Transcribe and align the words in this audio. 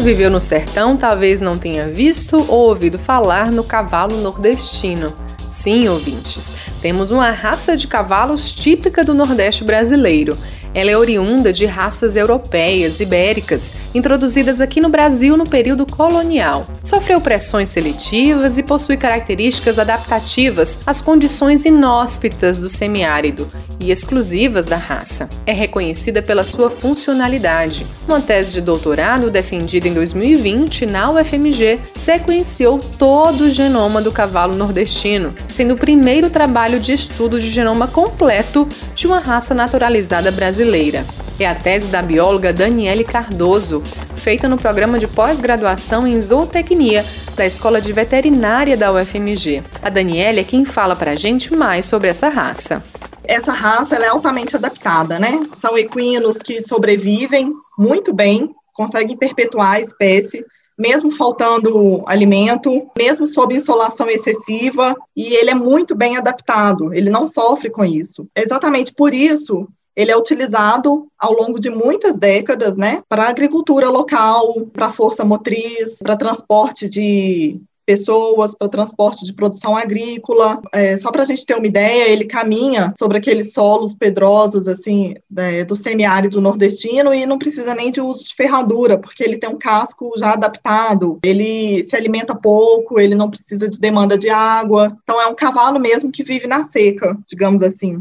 Viveu 0.00 0.30
no 0.30 0.40
sertão 0.40 0.96
talvez 0.96 1.40
não 1.40 1.58
tenha 1.58 1.88
visto 1.88 2.44
ou 2.48 2.68
ouvido 2.68 2.98
falar 2.98 3.50
no 3.50 3.62
cavalo 3.62 4.16
nordestino. 4.20 5.12
Sim, 5.46 5.88
ouvintes, 5.88 6.52
temos 6.80 7.10
uma 7.10 7.30
raça 7.30 7.76
de 7.76 7.86
cavalos 7.86 8.52
típica 8.52 9.04
do 9.04 9.14
Nordeste 9.14 9.64
brasileiro. 9.64 10.36
Ela 10.72 10.90
é 10.90 10.96
oriunda 10.96 11.52
de 11.52 11.66
raças 11.66 12.14
europeias, 12.14 13.00
ibéricas, 13.00 13.72
introduzidas 13.92 14.60
aqui 14.60 14.80
no 14.80 14.88
Brasil 14.88 15.36
no 15.36 15.44
período 15.44 15.84
colonial. 15.84 16.64
Sofreu 16.84 17.20
pressões 17.20 17.70
seletivas 17.70 18.56
e 18.56 18.62
possui 18.62 18.96
características 18.96 19.80
adaptativas 19.80 20.78
às 20.86 21.00
condições 21.00 21.64
inóspitas 21.64 22.60
do 22.60 22.68
semiárido 22.68 23.50
e 23.80 23.90
exclusivas 23.90 24.66
da 24.66 24.76
raça. 24.76 25.28
É 25.44 25.52
reconhecida 25.52 26.22
pela 26.22 26.44
sua 26.44 26.70
funcionalidade. 26.70 27.84
Uma 28.06 28.20
tese 28.20 28.52
de 28.52 28.60
doutorado 28.60 29.30
defendida 29.30 29.88
em 29.88 29.94
2020 29.94 30.86
na 30.86 31.10
UFMG 31.10 31.80
sequenciou 31.96 32.78
todo 32.98 33.42
o 33.42 33.50
genoma 33.50 34.00
do 34.00 34.12
cavalo 34.12 34.54
nordestino, 34.54 35.34
sendo 35.48 35.74
o 35.74 35.78
primeiro 35.78 36.30
trabalho 36.30 36.69
de 36.78 36.92
estudo 36.92 37.40
de 37.40 37.50
genoma 37.50 37.88
completo 37.88 38.68
de 38.94 39.06
uma 39.06 39.18
raça 39.18 39.54
naturalizada 39.54 40.30
brasileira 40.30 40.50
brasileira. 40.50 41.04
É 41.38 41.46
a 41.46 41.54
tese 41.54 41.86
da 41.86 42.02
bióloga 42.02 42.52
Daniele 42.52 43.04
Cardoso, 43.04 43.82
feita 44.16 44.48
no 44.48 44.58
programa 44.58 44.98
de 44.98 45.06
pós-graduação 45.06 46.06
em 46.06 46.20
zootecnia 46.20 47.04
da 47.34 47.46
Escola 47.46 47.80
de 47.80 47.92
Veterinária 47.92 48.76
da 48.76 48.92
UFMG. 48.92 49.62
A 49.80 49.88
Daniele 49.88 50.40
é 50.40 50.44
quem 50.44 50.64
fala 50.64 50.94
para 50.94 51.12
a 51.12 51.16
gente 51.16 51.54
mais 51.54 51.86
sobre 51.86 52.08
essa 52.08 52.28
raça. 52.28 52.82
Essa 53.24 53.52
raça 53.52 53.96
é 53.96 54.08
altamente 54.08 54.56
adaptada, 54.56 55.18
né? 55.18 55.42
São 55.54 55.78
equinos 55.78 56.36
que 56.36 56.60
sobrevivem 56.60 57.52
muito 57.78 58.12
bem, 58.12 58.50
conseguem 58.74 59.16
perpetuar 59.16 59.76
a 59.76 59.80
espécie, 59.80 60.44
mesmo 60.80 61.12
faltando 61.12 62.02
alimento, 62.06 62.90
mesmo 62.96 63.26
sob 63.26 63.54
insolação 63.54 64.08
excessiva, 64.08 64.96
e 65.14 65.34
ele 65.34 65.50
é 65.50 65.54
muito 65.54 65.94
bem 65.94 66.16
adaptado, 66.16 66.94
ele 66.94 67.10
não 67.10 67.26
sofre 67.26 67.68
com 67.68 67.84
isso. 67.84 68.26
Exatamente 68.34 68.94
por 68.94 69.12
isso 69.12 69.68
ele 69.94 70.10
é 70.10 70.16
utilizado 70.16 71.08
ao 71.18 71.34
longo 71.34 71.58
de 71.58 71.68
muitas 71.68 72.18
décadas, 72.18 72.76
né, 72.76 73.02
para 73.08 73.28
agricultura 73.28 73.90
local, 73.90 74.54
para 74.72 74.92
força 74.92 75.24
motriz, 75.24 75.98
para 75.98 76.16
transporte 76.16 76.88
de 76.88 77.60
pessoas, 77.90 78.54
para 78.54 78.68
transporte 78.68 79.24
de 79.24 79.32
produção 79.32 79.76
agrícola. 79.76 80.60
É, 80.72 80.96
só 80.96 81.10
para 81.10 81.22
a 81.22 81.26
gente 81.26 81.44
ter 81.44 81.56
uma 81.56 81.66
ideia, 81.66 82.08
ele 82.08 82.24
caminha 82.24 82.94
sobre 82.96 83.18
aqueles 83.18 83.52
solos 83.52 83.94
pedrosos, 83.94 84.68
assim, 84.68 85.14
é, 85.36 85.64
do 85.64 85.74
semiárido 85.74 86.40
nordestino 86.40 87.12
e 87.12 87.26
não 87.26 87.36
precisa 87.36 87.74
nem 87.74 87.90
de 87.90 88.00
uso 88.00 88.28
de 88.28 88.34
ferradura, 88.36 88.96
porque 88.96 89.24
ele 89.24 89.38
tem 89.38 89.50
um 89.50 89.58
casco 89.58 90.12
já 90.16 90.34
adaptado, 90.34 91.18
ele 91.24 91.82
se 91.82 91.96
alimenta 91.96 92.32
pouco, 92.32 93.00
ele 93.00 93.16
não 93.16 93.28
precisa 93.28 93.68
de 93.68 93.80
demanda 93.80 94.16
de 94.16 94.30
água. 94.30 94.96
Então, 95.02 95.20
é 95.20 95.26
um 95.26 95.34
cavalo 95.34 95.80
mesmo 95.80 96.12
que 96.12 96.22
vive 96.22 96.46
na 96.46 96.62
seca, 96.62 97.18
digamos 97.26 97.60
assim. 97.60 98.00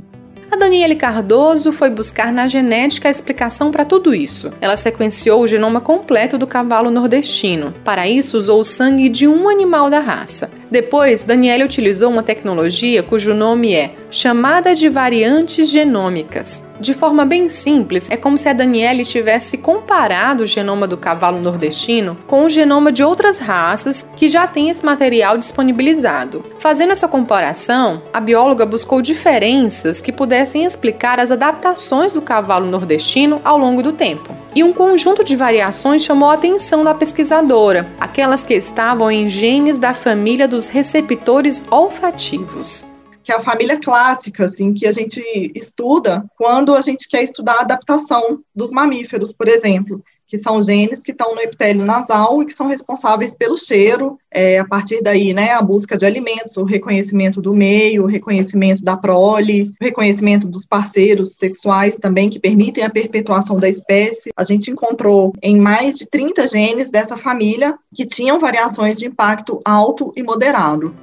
A 0.52 0.56
Daniele 0.56 0.96
Cardoso 0.96 1.72
foi 1.72 1.92
buscar 1.92 2.34
na 2.34 2.48
genética 2.48 3.08
a 3.08 3.12
explicação 3.12 3.70
para 3.70 3.86
tudo 3.86 4.16
isso. 4.16 4.52
Ela 4.60 4.76
sequenciou 4.76 5.42
o 5.42 5.48
genoma 5.48 5.80
completo 5.80 6.40
do 6.40 6.48
cavalo 6.48 6.90
nordestino. 6.90 7.74
Para 7.84 8.08
isso, 8.08 8.36
usou 8.36 8.62
o 8.62 8.66
sangue 8.66 9.10
de 9.10 9.28
um 9.28 9.48
animal 9.48 9.92
da 9.92 10.00
raça. 10.00 10.50
Depois, 10.72 11.24
Daniele 11.24 11.64
utilizou 11.64 12.12
uma 12.12 12.22
tecnologia 12.22 13.02
cujo 13.02 13.34
nome 13.34 13.74
é 13.74 13.96
chamada 14.12 14.76
de 14.76 14.88
variantes 14.88 15.70
genômicas. 15.70 16.64
De 16.80 16.94
forma 16.94 17.26
bem 17.26 17.50
simples, 17.50 18.10
é 18.10 18.16
como 18.16 18.38
se 18.38 18.48
a 18.48 18.54
Daniele 18.54 19.04
tivesse 19.04 19.58
comparado 19.58 20.44
o 20.44 20.48
genoma 20.48 20.88
do 20.88 20.96
cavalo 20.96 21.42
nordestino 21.42 22.18
com 22.26 22.46
o 22.46 22.50
genoma 22.50 22.92
de 22.92 23.04
outras 23.04 23.40
raças 23.40 24.10
que 24.16 24.30
já 24.30 24.48
têm 24.48 24.70
esse 24.70 24.86
material 24.86 25.38
disponibilizado. 25.38 26.46
Fazendo 26.60 26.92
essa 26.92 27.08
comparação, 27.08 28.02
a 28.14 28.20
bióloga 28.22 28.66
buscou 28.66 29.02
diferenças 29.02 30.00
que 30.00 30.12
pudessem 30.12 30.64
explicar 30.64 31.20
as 31.20 31.32
adaptações 31.32 32.14
do 32.14 32.22
cavalo 32.22 32.68
nordestino 32.68 33.42
ao 33.44 33.58
longo 33.58 33.84
do 33.84 33.92
tempo. 33.92 34.39
E 34.60 34.64
um 34.64 34.74
conjunto 34.74 35.24
de 35.24 35.38
variações 35.38 36.04
chamou 36.04 36.30
a 36.30 36.34
atenção 36.34 36.84
da 36.84 36.94
pesquisadora, 36.94 37.90
aquelas 37.98 38.44
que 38.44 38.54
estavam 38.54 39.10
em 39.10 39.30
genes 39.30 39.80
da 39.80 39.94
família 39.94 40.50
dos 40.50 40.68
receptores 40.68 41.64
olfativos. 41.72 42.84
Que 43.24 43.32
é 43.32 43.36
a 43.36 43.40
família 43.40 43.80
clássica, 43.80 44.44
assim, 44.44 44.74
que 44.74 44.86
a 44.86 44.92
gente 44.92 45.24
estuda 45.56 46.26
quando 46.36 46.76
a 46.76 46.82
gente 46.82 47.08
quer 47.08 47.24
estudar 47.24 47.54
a 47.54 47.62
adaptação 47.62 48.42
dos 48.54 48.70
mamíferos, 48.70 49.32
por 49.32 49.48
exemplo, 49.48 50.04
que 50.30 50.38
são 50.38 50.62
genes 50.62 51.02
que 51.02 51.12
estão 51.12 51.34
no 51.34 51.42
epitélio 51.42 51.84
nasal 51.84 52.42
e 52.42 52.46
que 52.46 52.54
são 52.54 52.68
responsáveis 52.68 53.34
pelo 53.34 53.58
cheiro, 53.58 54.20
é, 54.32 54.60
a 54.60 54.66
partir 54.66 55.02
daí, 55.02 55.34
né, 55.34 55.54
a 55.54 55.62
busca 55.62 55.98
de 55.98 56.06
alimentos, 56.06 56.56
o 56.56 56.64
reconhecimento 56.64 57.42
do 57.42 57.52
meio, 57.52 58.04
o 58.04 58.06
reconhecimento 58.06 58.84
da 58.84 58.96
prole, 58.96 59.72
o 59.82 59.84
reconhecimento 59.84 60.48
dos 60.48 60.68
parceiros 60.68 61.34
sexuais 61.34 61.98
também, 61.98 62.30
que 62.30 62.40
permitem 62.40 62.84
a 62.84 62.92
perpetuação 62.92 63.60
da 63.60 63.68
espécie. 63.68 64.30
A 64.38 64.44
gente 64.44 64.70
encontrou 64.70 65.34
em 65.42 65.60
mais 65.60 65.96
de 65.98 66.06
30 66.06 66.46
genes 66.46 66.92
dessa 66.92 67.18
família 67.18 67.76
que 67.92 68.06
tinham 68.06 68.38
variações 68.38 69.00
de 69.00 69.08
impacto 69.08 69.60
alto 69.66 70.14
e 70.16 70.22
moderado. 70.22 70.94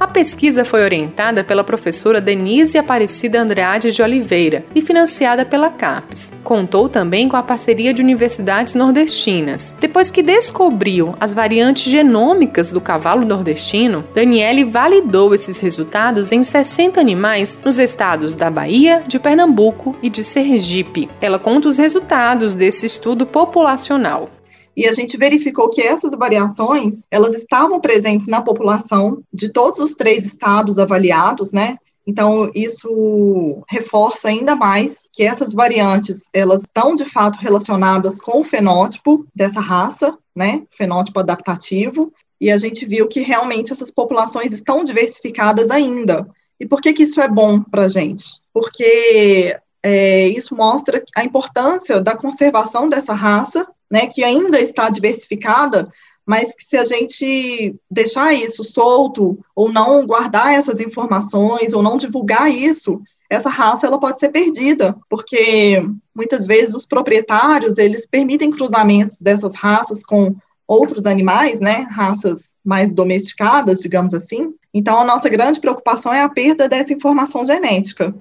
A 0.00 0.06
pesquisa 0.06 0.64
foi 0.64 0.82
orientada 0.82 1.44
pela 1.44 1.62
professora 1.62 2.22
Denise 2.22 2.78
Aparecida 2.78 3.38
Andrade 3.38 3.92
de 3.92 4.00
Oliveira 4.00 4.64
e 4.74 4.80
financiada 4.80 5.44
pela 5.44 5.68
CAPES. 5.68 6.32
Contou 6.42 6.88
também 6.88 7.28
com 7.28 7.36
a 7.36 7.42
parceria 7.42 7.92
de 7.92 8.00
universidades 8.00 8.74
nordestinas. 8.74 9.74
Depois 9.78 10.10
que 10.10 10.22
descobriu 10.22 11.14
as 11.20 11.34
variantes 11.34 11.92
genômicas 11.92 12.72
do 12.72 12.80
cavalo 12.80 13.26
nordestino, 13.26 14.02
Daniele 14.14 14.64
validou 14.64 15.34
esses 15.34 15.60
resultados 15.60 16.32
em 16.32 16.42
60 16.42 16.98
animais 16.98 17.60
nos 17.62 17.78
estados 17.78 18.34
da 18.34 18.50
Bahia, 18.50 19.02
de 19.06 19.18
Pernambuco 19.18 19.94
e 20.02 20.08
de 20.08 20.24
Sergipe. 20.24 21.10
Ela 21.20 21.38
conta 21.38 21.68
os 21.68 21.76
resultados 21.76 22.54
desse 22.54 22.86
estudo 22.86 23.26
populacional 23.26 24.30
e 24.76 24.86
a 24.86 24.92
gente 24.92 25.16
verificou 25.16 25.68
que 25.68 25.82
essas 25.82 26.12
variações, 26.12 27.06
elas 27.10 27.34
estavam 27.34 27.80
presentes 27.80 28.26
na 28.26 28.40
população 28.40 29.22
de 29.32 29.52
todos 29.52 29.80
os 29.80 29.94
três 29.94 30.24
estados 30.24 30.78
avaliados, 30.78 31.52
né? 31.52 31.76
Então, 32.06 32.50
isso 32.54 33.62
reforça 33.68 34.28
ainda 34.28 34.56
mais 34.56 35.08
que 35.12 35.22
essas 35.22 35.52
variantes, 35.52 36.22
elas 36.32 36.62
estão 36.62 36.94
de 36.94 37.04
fato 37.04 37.38
relacionadas 37.38 38.18
com 38.18 38.40
o 38.40 38.44
fenótipo 38.44 39.26
dessa 39.34 39.60
raça, 39.60 40.16
né? 40.34 40.62
Fenótipo 40.70 41.20
adaptativo. 41.20 42.12
E 42.40 42.50
a 42.50 42.56
gente 42.56 42.86
viu 42.86 43.06
que 43.06 43.20
realmente 43.20 43.72
essas 43.72 43.90
populações 43.90 44.52
estão 44.52 44.82
diversificadas 44.82 45.70
ainda. 45.70 46.26
E 46.58 46.66
por 46.66 46.80
que, 46.80 46.92
que 46.92 47.02
isso 47.02 47.20
é 47.20 47.28
bom 47.28 47.62
para 47.62 47.84
a 47.84 47.88
gente? 47.88 48.24
Porque 48.52 49.56
é, 49.82 50.28
isso 50.28 50.54
mostra 50.54 51.02
a 51.14 51.24
importância 51.24 52.00
da 52.00 52.16
conservação 52.16 52.88
dessa 52.88 53.12
raça 53.12 53.66
né, 53.90 54.06
que 54.06 54.22
ainda 54.22 54.60
está 54.60 54.88
diversificada, 54.88 55.86
mas 56.24 56.54
que 56.54 56.64
se 56.64 56.76
a 56.76 56.84
gente 56.84 57.74
deixar 57.90 58.32
isso 58.32 58.62
solto 58.62 59.38
ou 59.54 59.72
não 59.72 60.06
guardar 60.06 60.54
essas 60.54 60.80
informações 60.80 61.72
ou 61.72 61.82
não 61.82 61.96
divulgar 61.96 62.48
isso, 62.50 63.02
essa 63.28 63.48
raça 63.48 63.86
ela 63.86 63.98
pode 63.98 64.20
ser 64.20 64.28
perdida, 64.28 64.96
porque 65.08 65.82
muitas 66.14 66.44
vezes 66.44 66.74
os 66.74 66.86
proprietários 66.86 67.78
eles 67.78 68.06
permitem 68.06 68.50
cruzamentos 68.50 69.20
dessas 69.20 69.54
raças 69.54 70.04
com 70.04 70.34
outros 70.66 71.04
animais, 71.06 71.60
né, 71.60 71.88
raças 71.90 72.60
mais 72.64 72.94
domesticadas, 72.94 73.80
digamos 73.80 74.14
assim. 74.14 74.54
Então 74.72 75.00
a 75.00 75.04
nossa 75.04 75.28
grande 75.28 75.60
preocupação 75.60 76.12
é 76.12 76.22
a 76.22 76.28
perda 76.28 76.68
dessa 76.68 76.92
informação 76.92 77.44
genética. 77.44 78.14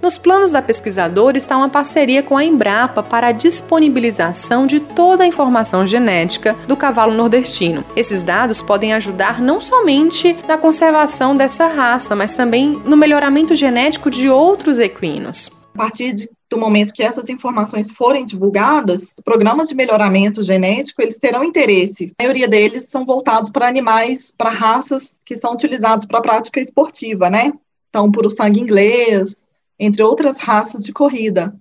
Nos 0.00 0.16
planos 0.16 0.52
da 0.52 0.62
pesquisadora 0.62 1.36
está 1.36 1.56
uma 1.56 1.68
parceria 1.68 2.22
com 2.22 2.36
a 2.36 2.44
Embrapa 2.44 3.02
para 3.02 3.28
a 3.28 3.32
disponibilização 3.32 4.66
de 4.66 4.78
toda 4.78 5.24
a 5.24 5.26
informação 5.26 5.86
genética 5.86 6.54
do 6.68 6.76
cavalo 6.76 7.12
nordestino. 7.12 7.84
Esses 7.96 8.22
dados 8.22 8.62
podem 8.62 8.92
ajudar 8.92 9.40
não 9.40 9.60
somente 9.60 10.36
na 10.46 10.56
conservação 10.56 11.36
dessa 11.36 11.66
raça, 11.66 12.14
mas 12.14 12.34
também 12.34 12.80
no 12.84 12.96
melhoramento 12.96 13.54
genético 13.54 14.08
de 14.08 14.28
outros 14.28 14.78
equinos. 14.78 15.50
A 15.74 15.78
partir 15.78 16.12
de 16.12 16.28
do 16.50 16.56
momento 16.56 16.94
que 16.94 17.02
essas 17.02 17.28
informações 17.28 17.90
forem 17.90 18.24
divulgadas, 18.24 19.16
programas 19.22 19.68
de 19.68 19.74
melhoramento 19.74 20.42
genético, 20.42 21.02
eles 21.02 21.18
terão 21.18 21.44
interesse. 21.44 22.12
A 22.18 22.22
maioria 22.22 22.48
deles 22.48 22.88
são 22.88 23.04
voltados 23.04 23.50
para 23.50 23.68
animais, 23.68 24.32
para 24.36 24.50
raças 24.50 25.20
que 25.26 25.36
são 25.36 25.52
utilizados 25.52 26.06
para 26.06 26.20
a 26.20 26.22
prática 26.22 26.58
esportiva, 26.58 27.28
né? 27.28 27.52
Então, 27.90 28.10
por 28.10 28.26
o 28.26 28.30
sangue 28.30 28.60
inglês, 28.60 29.47
entre 29.78 30.02
outras 30.02 30.38
raças 30.38 30.82
de 30.82 30.92
corrida. 30.92 31.54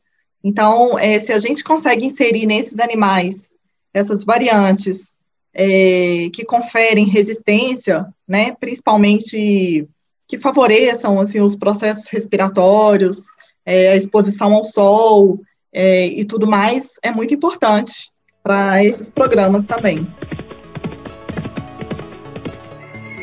Então, 0.44 0.98
é, 0.98 1.20
se 1.20 1.32
a 1.32 1.40
gente 1.40 1.64
consegue 1.64 2.06
inserir 2.06 2.46
nesses 2.46 2.80
animais 2.80 3.58
essas 3.94 4.24
variantes 4.24 5.22
é, 5.54 6.30
que 6.34 6.46
conferem 6.46 7.06
resistência, 7.06 8.06
né, 8.28 8.56
principalmente 8.60 9.88
que 10.28 10.38
favoreçam 10.38 11.20
assim, 11.20 11.42
os 11.42 11.56
processos 11.56 12.08
respiratórios, 12.08 13.24
é, 13.66 13.90
a 13.90 13.96
exposição 13.96 14.54
ao 14.54 14.66
sol 14.66 15.40
é, 15.74 16.08
e 16.08 16.24
tudo 16.26 16.46
mais, 16.46 16.94
é 17.02 17.12
muito 17.12 17.34
importante 17.34 18.12
para 18.44 18.84
esses 18.84 19.10
programas 19.10 19.66
também. 19.66 20.08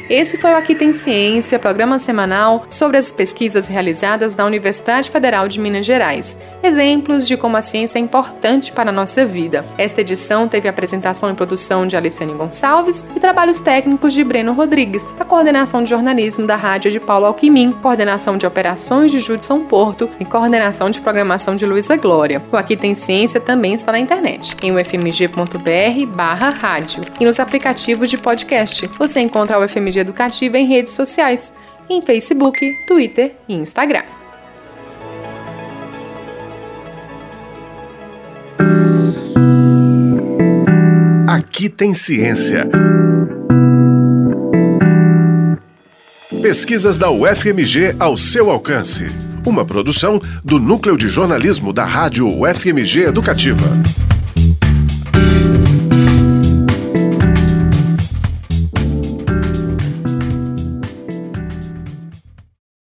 Esse 0.08 0.36
foi 0.36 0.50
o 0.50 0.56
Aqui 0.56 0.74
Tem 0.74 0.92
Ciência, 0.92 1.58
programa 1.58 1.98
semanal 1.98 2.66
sobre 2.68 2.98
as 2.98 3.10
pesquisas 3.10 3.68
realizadas 3.68 4.36
na 4.36 4.44
Universidade 4.44 5.10
Federal 5.10 5.48
de 5.48 5.58
Minas 5.58 5.86
Gerais. 5.86 6.38
Exemplos 6.62 7.26
de 7.26 7.38
como 7.38 7.56
a 7.56 7.62
ciência 7.62 7.98
é 7.98 8.02
importante 8.02 8.70
para 8.70 8.90
a 8.90 8.92
nossa 8.92 9.24
vida. 9.24 9.64
Esta 9.78 10.02
edição 10.02 10.46
teve 10.46 10.68
apresentação 10.68 11.30
e 11.30 11.34
produção 11.34 11.86
de 11.86 11.96
Aliciane 11.96 12.34
Gonçalves 12.34 13.06
e 13.16 13.20
trabalhos 13.20 13.60
técnicos 13.60 14.12
de 14.12 14.22
Breno 14.22 14.52
Rodrigues. 14.52 15.14
A 15.18 15.24
coordenação 15.24 15.82
de 15.82 15.88
jornalismo 15.88 16.46
da 16.46 16.56
rádio 16.56 16.90
de 16.90 17.00
Paulo 17.00 17.24
Alquimim, 17.24 17.72
coordenação 17.72 18.36
de 18.36 18.46
operações 18.46 19.10
de 19.10 19.20
Judson 19.20 19.60
Porto 19.60 20.10
e 20.20 20.24
coordenação 20.26 20.90
de 20.90 21.00
programação 21.00 21.56
de 21.56 21.64
Luísa 21.64 21.96
Glória. 21.96 22.42
O 22.52 22.58
Aqui 22.58 22.76
Tem 22.76 22.94
Ciência 22.94 23.40
também 23.40 23.72
está 23.72 23.90
na 23.90 23.98
internet, 23.98 24.54
em 24.60 24.70
ufmg.br 24.70 26.06
barra 26.14 26.50
rádio 26.50 27.04
e 27.18 27.24
nos 27.24 27.40
aplicativos 27.40 28.10
de 28.10 28.18
podcast. 28.18 28.86
Você 28.98 29.20
encontra 29.20 29.58
o 29.58 29.64
UFMG 29.64 29.93
educativa 29.98 30.58
em 30.58 30.66
redes 30.66 30.92
sociais, 30.92 31.52
em 31.88 32.02
Facebook, 32.02 32.72
Twitter 32.86 33.34
e 33.48 33.54
Instagram. 33.54 34.04
Aqui 41.26 41.68
tem 41.68 41.92
ciência. 41.92 42.68
Pesquisas 46.42 46.98
da 46.98 47.10
UFMG 47.10 47.96
ao 47.98 48.16
seu 48.16 48.50
alcance. 48.50 49.06
Uma 49.46 49.64
produção 49.64 50.20
do 50.44 50.58
Núcleo 50.58 50.96
de 50.96 51.08
Jornalismo 51.08 51.72
da 51.72 51.84
Rádio 51.84 52.28
UFMG 52.28 53.06
Educativa. 53.06 53.66